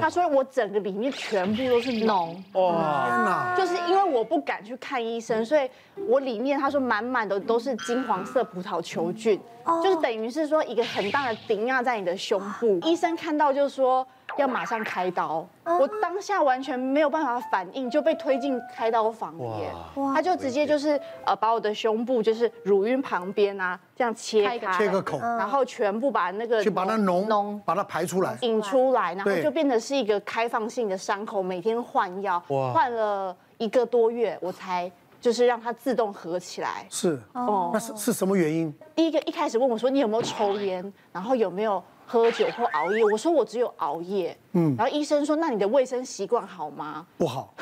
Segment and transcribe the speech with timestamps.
[0.00, 3.54] 他说我整个里面全部都是脓，哇，天哪！
[3.56, 5.68] 就是因为我不敢去看医生，所以
[6.08, 9.40] 我里面他说满满的都是金黄色葡萄球菌，
[9.82, 12.78] 就是等于是说一个很大的顶压在你的胸部。
[12.82, 14.06] 医生看到就说
[14.36, 19.72] 要马上开刀，我当下完全没有办法反应，就被推进开刀房里耶。
[20.14, 28.36] 他就直接就是呃把我的胸部就是乳晕旁边啊这样切开，切个口，然后全部把那个去把那脓把它排出来。
[28.42, 32.38] 引出来，然后就变成是一个开放性的伤口，每天换药，
[32.72, 34.90] 换了一个多月，我才
[35.20, 36.86] 就是让它自动合起来。
[36.88, 38.72] 是，哦，那是是什么原因？
[38.94, 47.06] 第一个一开始问我说你有没有抽烟，然后有没有喝酒或熬夜，我说我只有熬夜，嗯，然后医生说那你的卫生习惯好吗？
[47.18, 47.52] 不好。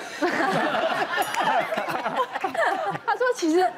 [3.04, 3.68] 他说其实，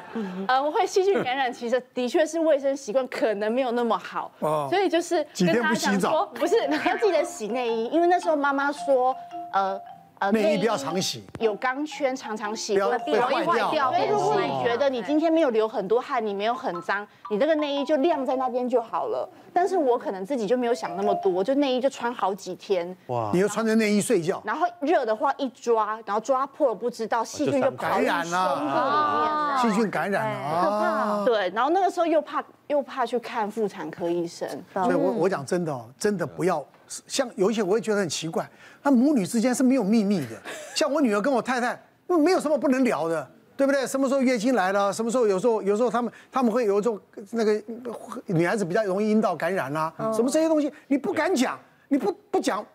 [0.47, 9.15] 呃，我会细菌感染，其实的确是卫生习惯可能没有那么好，哦所以就是跟他讲说，不是你要记得洗内衣，因为那时候妈妈说，
[9.53, 9.81] 呃。
[10.19, 13.89] 呃，内衣不要常洗，有钢圈常常洗不要会坏掉。
[13.91, 19.27] 所以如果你觉得你今天没有流很多汗，你没有很脏，你这个内衣就晾在那边就好了。
[19.53, 22.95] 但是我可能自己就没有想那么多，就内衣就穿好几天。
[23.07, 23.31] 哇！
[23.33, 31.25] 你又穿着内衣睡觉，然后热的话一抓，然后抓破了不知道，细菌就感染了，细菌感染了，可怕。
[31.25, 36.63] 对，然后那个时候又怕又怕去看妇产科医生，所以我我讲真的哦，真的不要。
[37.07, 38.49] 像有一些我也觉得很奇怪，
[38.81, 40.41] 那母女之间是没有秘密的。
[40.75, 43.85] 像我女儿跟我太太，没有什么不能聊的，对不对？
[43.85, 44.91] 什么时候月经来了？
[44.91, 46.99] 什么时候有时候有时候他们他们会有一种
[47.31, 47.61] 那个
[48.25, 52.65] 女孩子比较容易阴道感染啊，什么这些东西你不敢讲，你不不讲，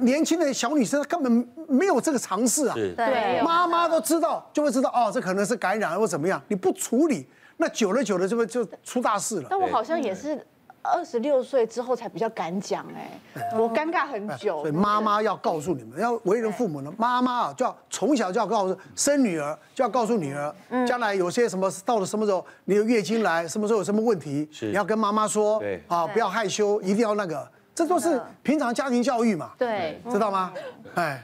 [0.00, 2.74] 年轻的小女生根本没有这个常识啊。
[2.74, 9.46] 对，妈妈都知道就会知道哦，这可能是感染或怎么样，你不处理，那久了久了就会就出大事了。
[9.48, 10.44] 但我好像也是。
[10.82, 13.10] 二十六岁之后才比较敢讲哎，
[13.56, 14.62] 我尴尬很久。
[14.62, 20.54] 所以妈妈要告诉你们，要为人父母呢，妈妈啊就要从小就要告诉生女儿，就要告诉女儿，
[20.86, 25.82] 将来有些什么到了什么时候你有月经来，什么时候有什么问题，你要跟妈妈说，对。
[25.86, 30.52] 啊，不要害羞，一定要那个，这都是平常家庭教育嘛，对，知道吗？
[30.96, 31.22] 哎，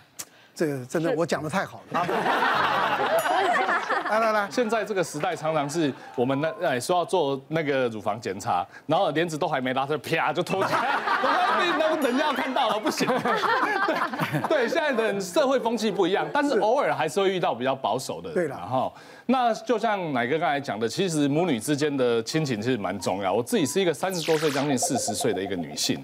[0.55, 2.07] 这个真的我讲的太好了。
[4.11, 10.89] 来来来，现在这个时代常常是我们那哎说要做那个乳房检查，然后帘子都还没拉出来，啪就脱下来，
[11.79, 13.07] 那人家要看到了不行。
[13.87, 18.33] 对对，现在的社会风气不一样，但是偶尔还是会遇到比较保守的。
[18.33, 18.91] 对了，哈，
[19.27, 23.33] 那就像奶哥刚才讲的，其实母女之间的亲情其实蛮重要。
[23.33, 26.03] 我自己是一个三十多岁将近四十岁的一个女性，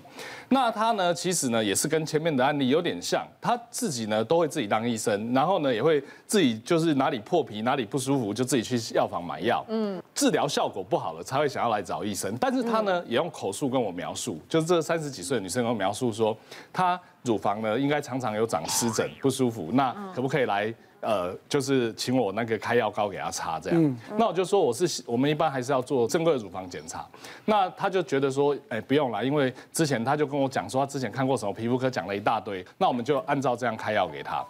[0.49, 7.85] 那她呢，其实呢也是跟前面的案例有点像，她自己呢都会自己当医生，然后呢也会自己就是哪里破皮哪里。
[7.95, 12.35] 不舒服就自己去药房买药，嗯，治疗效果不好了才会想要来找医生。
[12.41, 16.35] 但是她呢也用口述跟我描述，就是这三十几岁的女生跟我描述说，
[16.73, 23.97] 她乳房呢应该常常有长湿疹不舒服，那可不可以来呃，就是请我那个开药膏给她擦这样？
[24.17, 27.07] 那我就说我是我们一般还是要做正规的乳房检查。
[27.45, 34.43] 那她就觉得说，哎，不用了，因为之前她就跟我讲说，她之前看过什么皮肤科讲了一大堆，那我们就按照这样开药给她。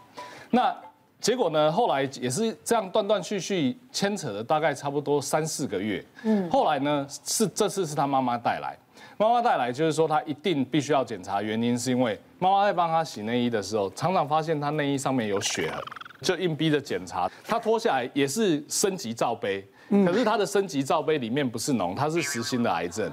[0.51, 0.73] 那
[1.21, 1.73] 结果呢？
[1.73, 6.05] 后来也是这样断断续续牵扯了大概差不多三四个月。
[6.23, 8.77] 嗯，后来呢是这次是他妈妈带来，
[9.17, 15.81] 妈妈带来就是说她一定必须要检查，原因是因为妈妈在帮她洗内衣的时候，常常发现她内衣上面有血痕，
[16.23, 17.31] 就硬逼着检查。
[17.47, 23.11] 她脱下来也是升级罩杯，可是他的升级罩杯里面不是脓，它是实心的癌症。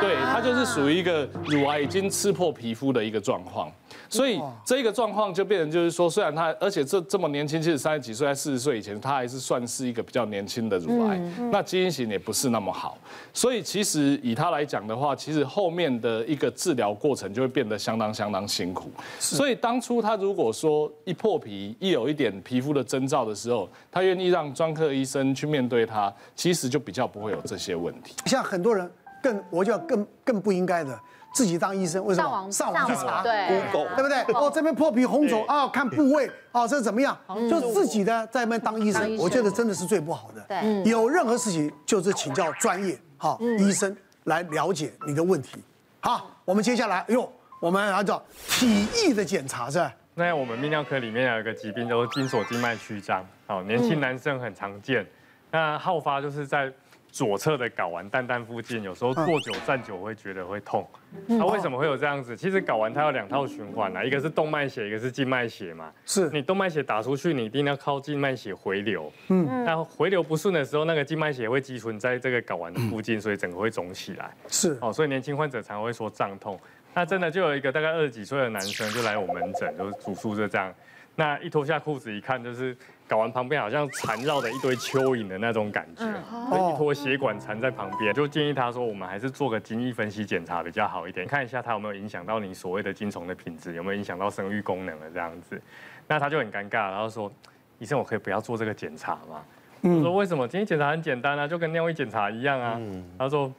[0.00, 3.70] 对，它就是属于一个乳癌已经刺破皮肤的一个状况。
[4.08, 11.16] 所以这个状况就变成就是说，虽然他而且这这么年轻，其实三十几岁、在四十岁以前，他还是算是一个比较年轻的乳癌，
[11.50, 12.98] 那基因型也不是那么好。
[13.32, 18.90] 所以其实以他来讲的话，其实后面的一个治疗过程就会变得相当相当辛苦。
[19.18, 28.14] 所以当初他如果说一破皮，一有一点皮肤的征兆的时候，他愿意让专科医生去面对他，其实就比较不会有这些问题。
[28.26, 28.90] 像很多人
[29.22, 30.98] 更，我就要更更不应该的。
[31.32, 33.22] 自己当医生，为什么上网去查？
[33.22, 34.20] 对，对不对？
[34.34, 37.16] 哦，这边破皮红肿啊，看部位啊，这怎么样？
[37.48, 40.42] 就自己的在那边当医生，我觉得真的是最不好的。
[40.48, 45.62] 对，有任何事情就是请教专业哈医生来了解你的问题。
[46.00, 49.92] 好，我们接下来，哎呦，我们按照体液的检查是吧？
[50.14, 55.06] 那我们泌尿科里面有一个疾病叫做精索静脉曲张，好，年轻男生很常见，
[55.50, 56.70] 那好发就是在。
[57.12, 60.88] 左侧的睾丸蛋蛋附近，有时候坐久站久会觉得会痛。
[61.28, 62.34] 它为什么会有这样子？
[62.34, 65.92] 其实睾丸它有两套循环啊，一个是动脉血，一个是静脉血嘛。
[66.06, 69.12] 是你动脉血打出去，你一定要靠静脉血回流。
[69.28, 74.34] 嗯，那回流不顺的时候，那个静脉血会积存在这个睾丸的附近，所以整个会肿起来。
[74.48, 76.58] 是哦，所以年轻患者常会说胀痛。
[76.94, 80.72] 那真的就有一个大概二十几岁的男生就来我门诊，就是住宿舍这样。
[81.14, 82.74] 那一脱下裤子一看，就是
[83.08, 95.60] 睾丸旁边好像缠绕着一堆蚯蚓的那种感觉，一坨血管缠在旁边，就建议他说，我们还是做个精液分析检查比较好一点，看一下它有没有影响到你所谓的精虫的品质，有没有影响到生育功能了这样子。
[96.08, 97.30] 那他就很尴尬，然后说，
[97.78, 99.44] 医生，我可以不要做这个检查吗？
[99.82, 100.48] 我说为什么？
[100.48, 102.80] 精液检查很简单啊，就跟尿液检查一样啊。
[103.18, 103.52] 他说。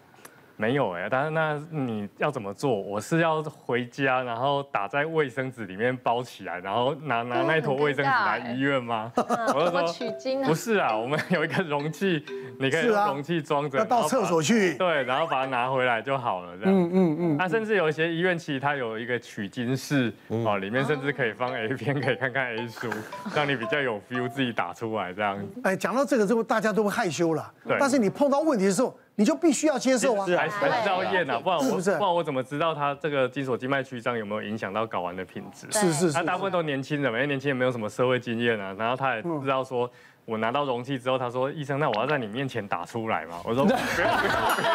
[0.56, 2.74] 没有哎，但是那你要怎么做？
[2.80, 9.12] 我是要回家，然后打在卫生纸里面包起来，然后拿拿那一坨卫生纸来医院吗？
[9.18, 12.24] 我就说取精不是啊，我们有一个容器，
[12.60, 16.74] 你可以用容器装着，要到厕所去，对，然后把它拿回来就好了，这样。
[16.74, 17.38] 嗯嗯嗯。
[17.38, 22.90] 那甚至有一些医院其实它有一个取精室哦，里面甚至可以放 A 片，可以看看 A 书，
[23.36, 25.38] 让你比较有 feel 自己打出来这样。
[25.64, 27.52] 哎，讲到这个之后，大家都会害羞了。
[27.68, 27.76] 对。
[27.80, 28.96] 但是你碰到问题的时候。
[29.16, 35.68] 你就必须要接受啊，还是还是要验啊，不然我不然我怎么知道他这个精索静脉曲张有没有影响到睾丸的品质？
[35.72, 39.88] 是是是，他大部分都年轻人，因为年轻人没有什么社会经验啊，然后他也不知道说，
[40.26, 43.40] 我拿到容器之后，他说医生，那我要在你面前打出来吗？
[43.44, 44.72] 我说不要不要不要，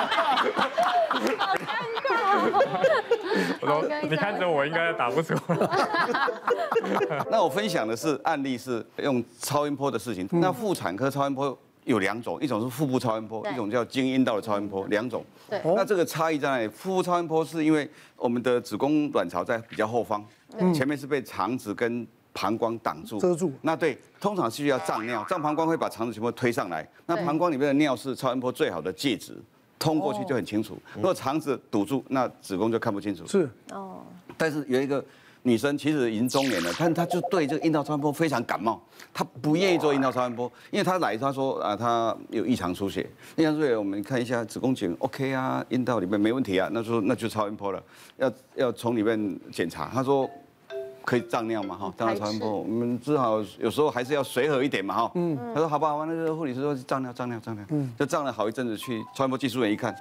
[1.38, 1.66] 好尴
[2.06, 2.14] 尬，
[3.60, 5.40] 我说你看着我应该打不出来。
[7.28, 11.58] 那我分享的是案例是用超音波的事情，那妇产科超音波。
[11.88, 15.24] 有两种，一种是腹部超音波，一种叫经阴道的超音波，两种。
[15.48, 15.58] 对。
[15.64, 16.68] 那这个差异在哪里？
[16.68, 20.22] 腹部超音波是因为我们的子宫卵巢在比较后方，
[20.74, 23.18] 前面是被肠子跟膀胱挡住。
[23.18, 23.50] 遮住。
[23.62, 26.86] 那对，通常需要胀尿，胀膀胱会把肠子全部推上来。
[27.06, 29.36] 那膀胱里面的尿是超音波最好的介质，
[29.78, 30.76] 通过去就很清楚。
[30.94, 33.26] 如果肠子堵住，那子宫就看不清楚。
[33.26, 33.48] 是。
[33.72, 34.02] 哦。
[34.36, 35.02] 但是有一个。
[35.48, 38.80] 女生其实已经中年了，但她就对这个阴道超音波非常感冒，
[39.14, 47.82] 她不愿意做阴道超音波，因为她来她说啊，她有异常出血，异常出血我们看一下子宫颈 OK 啊，阴道里面没问题啊，那说那就超音波了，
[48.18, 50.28] 要要从里面检查，她说
[51.04, 59.96] 可以胀尿嘛哈，胀尿超音波，我们只好有时候还是要随和一点嘛哈，嗯，她说好吧好吧，那个护理师说胀尿胀尿胀尿，嗯，就胀了好一阵子，去超音波技术员一看，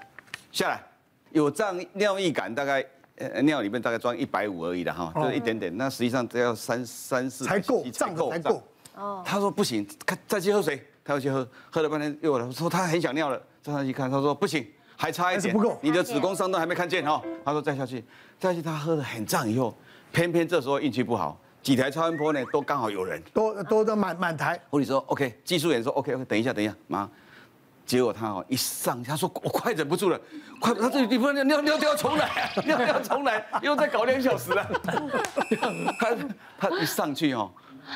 [0.51, 0.83] 下来
[1.31, 2.85] 有胀尿意感大概。
[3.17, 5.75] 呃，尿里面大概装一百五而已的哈，就是一点点。
[5.75, 8.63] 那实际上只要三三四才够，才够，才够。
[8.95, 9.23] 哦。
[9.25, 14.65] 他说不行，看再去喝水，他要去喝，喝了半天又来说他很想尿了，再上去看，他说不行，
[14.95, 17.19] 还差一点，不够，你的子宫上段还没看见哈。
[17.43, 18.03] 他说再下去，
[18.39, 19.75] 再下去他喝得很胀以后，
[20.11, 24.59] 偏偏这时候运气不好，几台超音波呢都刚好有人，都都都满满台。
[24.69, 27.09] 护理说 OK，技术员说 OK OK，等一下等一下，马上。
[27.87, 30.19] 结果他哦一上，他说我快忍不住了，
[30.59, 34.69] 快，他这地方尿尿尿都要重来， 尿尿重来，又再搞两小时了。
[35.97, 36.15] 他
[36.59, 37.49] 他一上去哦，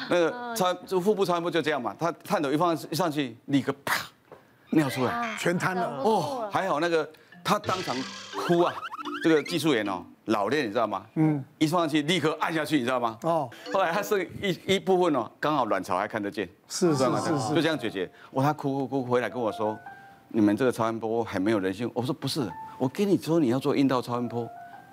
[0.09, 4.07] 那个超就腹部超音波就这样嘛，他探头一放一上去，立刻啪
[4.69, 6.01] 尿出来，全瘫了。
[6.01, 7.07] 哦，还好那个
[7.43, 7.93] 他当场
[8.47, 8.73] 哭啊，
[9.23, 11.05] 这个技术员哦老练你知道吗？
[11.15, 13.17] 嗯，一放上去立刻按下去你知道吗？
[13.23, 16.47] 哦，后来他剩一一部分哦，刚好卵巢还看得见。
[16.67, 18.09] 是是是是，就这样解决。
[18.31, 19.77] 我，他哭哭哭回来跟我说，
[20.29, 21.89] 你们这个超音波还没有人性。
[21.93, 24.47] 我说不是，我跟你说你要做阴道超音波，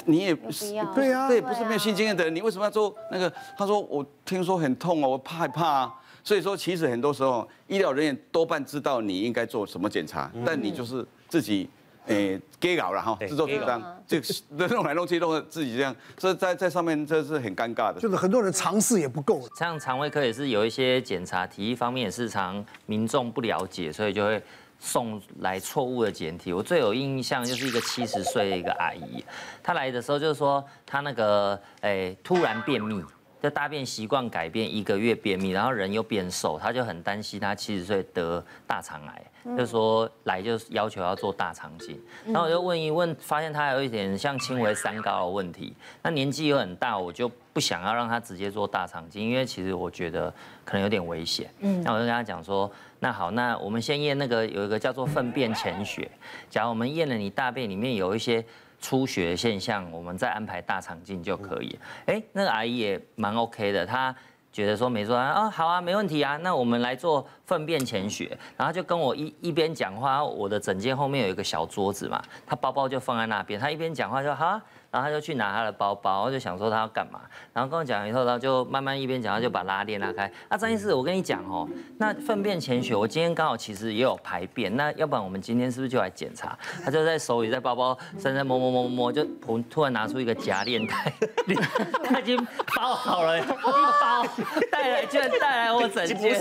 [0.05, 3.32] 你也不是对呀，对，不是没有性经验的人，你为什么要做那个？
[3.56, 5.94] 他说我听说很痛哦，我怕害怕啊。
[6.25, 11.70] 所以说其实很多时候医疗人员多半知道你应该做什么检查，但你就是自己
[12.08, 14.20] 诶给搞了哈，自作主张，这
[14.69, 18.00] 弄来弄去弄自己这样，所以在在上面这是很尴尬的。
[18.00, 19.49] 就是很多人尝试也不够。
[19.56, 24.42] 像肠胃科也是有一些检查，体液方面也是常民众不了解，所以就会
[24.80, 26.52] 送来错误的检体。
[26.52, 29.25] 我最有印象就是一个七十岁的一个阿姨，
[29.62, 33.02] 她来的时候就是说她那个诶突然便秘。
[33.42, 50.33] 就大便习惯改变，一个月便秘，然后人又变瘦，他就很担心他七十岁得大肠癌，就说来就要求要做大肠镜，然后我就问一问，发现他有一点像轻微三高的问题，那年纪又很大，我就不想要让他直接做大肠镜，因为其实我觉得
[50.64, 56.11] 可能有点危险，嗯，那我就跟他讲说，那好，那我们先验那个有一个叫做粪便潜血，
[56.50, 58.45] 假如我们验了你大便里面有一些。
[58.80, 61.78] 出血现象，我们再安排大肠镜就可以。
[62.06, 64.14] 哎，那个阿姨也蛮 OK 的，她
[64.52, 74.61] 觉得说没错啊，好啊，没问题啊，那我们来做粪便潜血，然后就跟我一一边讲话，我的诊间后面有一个小桌子嘛，她包包就放在那边，她一边讲话就好。
[74.90, 77.21] 然后他就去拿他的包包，我就想说他要干嘛，
[77.52, 80.30] 然后跟我讲以后，他就慢慢一边讲，他就把拉链拉开。
[80.49, 81.68] 啊，张医师，我跟你讲哦，
[81.99, 86.59] 那粪便潜血，我今天刚好其实也有排便，那要不然我们今天是不是就来检查？
[86.83, 91.12] 他就在手里在包包身上摸摸摸摸摸，就突突然拿出一个夹链袋，
[92.02, 92.38] 他已经
[92.75, 94.25] 包好了，一包
[94.73, 96.35] 带来居然带来我整间，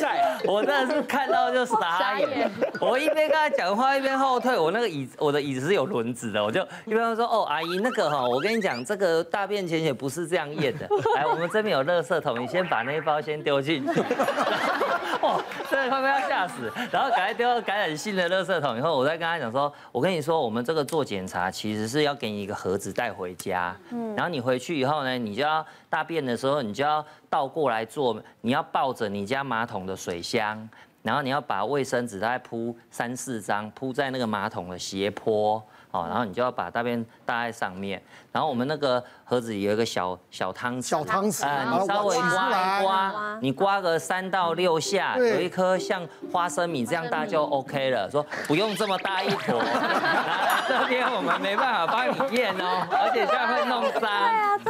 [0.46, 2.50] 我真的是看到就傻眼。
[2.80, 8.37] 我一边跟他讲话一边后退，我那个椅子我的椅子是有轮子的，我就一边说哦阿姨那个哈。
[8.38, 10.88] 我跟你讲，这个大便潜血不是这样验的。
[11.18, 14.00] 来，我们这边有垃圾桶，你先把那一包先丢进去。
[15.24, 16.72] 哦，这个快被要吓死。
[16.92, 23.76] 然后赶快丢到感染性的垃圾桶以后，我再跟他讲说，我跟你说，我们这个做检查其实是要给你一个盒子带回家。
[23.90, 24.14] 嗯。
[24.16, 30.70] 然后你回去以后呢，你就要大便的时候，你就要倒过来做，你要抱着你家马桶的水箱。
[31.08, 35.54] 然后你要把卫生纸大概铺三四张，铺在那个马桶的斜坡，
[35.92, 38.02] 哦，然后你就要把大便搭在上面。
[38.34, 48.12] 然后我们那个盒子里有一个小小汤匙，小汤匙，啊，你稍微刮一刮，你刮个三到六下，有一颗像花生米这样大就 OK 了。
[48.12, 49.64] 说不用这么大一坨，
[50.68, 54.12] 这边我们没办法帮你验哦，而且这样会弄脏，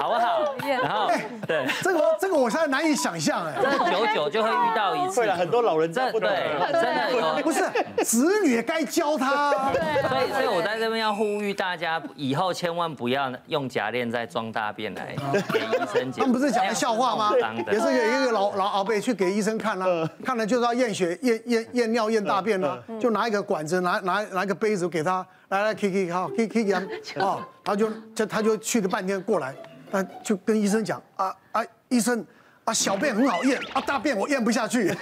[0.01, 0.55] 好不好？
[0.61, 1.09] 然后
[1.47, 7.59] 对，这个这个我现在难以想象哎，这久久就会遇到一次，很多老人真的对，真的有，不是
[8.05, 13.57] 子女也该教他，对所以所以我在这边要呼吁大家，以后千万不要用。
[13.57, 15.15] 用夹链再装大便来
[15.51, 17.33] 给医生检，他们不是讲的笑话吗？
[17.71, 26.81] 也是有一个老老阿伯去给医生看了，看了就是要验血、验验验尿、验大便了，就拿一个管子，拿拿拿一个杯子给他，来来，K K 好，K K 给他，
[27.19, 29.55] 哦，他就就他就去了半天过来，
[29.91, 32.23] 他就跟医生讲啊啊，医生
[32.67, 34.93] 啊，小便很好咽啊，大便我咽不下去。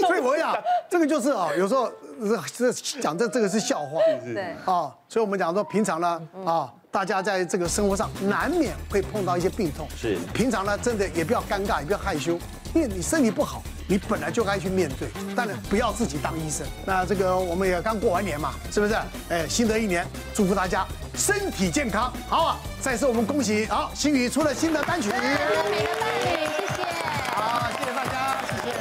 [0.00, 0.54] 所以我讲
[0.90, 1.90] 这个就是啊，有时候。
[2.56, 12.38] 这讲这这个是笑话，对啊，所以我们讲说平常呢啊，大家在这个生活上难免会碰到一些病痛，是平常呢真的也不要尴尬，也不要害羞，
[12.72, 16.66] 因为你身体不好，你本来就该去面对，但是不要自己当医生。
[16.84, 18.94] 那这个我们也刚过完年嘛，是不是？
[19.28, 22.12] 哎，新的一年，祝福大家身体健康。
[22.28, 25.08] 好啊，再次我们恭喜好，星宇出了新的单曲。
[25.10, 25.76] 美的伴侣，
[26.58, 26.82] 谢谢。
[27.32, 28.74] 好，谢谢大家，谢谢。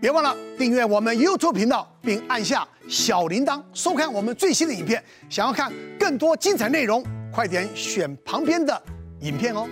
[0.00, 5.02] 别忘了订阅我们 YouTube 频道，并按下小铃铛，收看我们最新的影片。
[5.28, 8.80] 想要看更多精彩内容，快点选旁边的
[9.20, 9.68] 影片哦。